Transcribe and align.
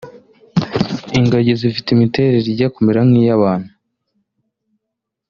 Ingagi 1.17 1.53
zifite 1.61 1.87
imiterere 1.91 2.47
ijya 2.53 2.67
kumera 2.75 3.01
nk’iy’abantu 3.07 3.69